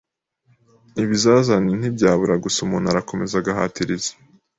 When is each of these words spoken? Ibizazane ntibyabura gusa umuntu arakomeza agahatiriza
Ibizazane 1.03 1.71
ntibyabura 1.77 2.35
gusa 2.43 2.57
umuntu 2.65 2.87
arakomeza 2.89 3.33
agahatiriza 3.37 4.11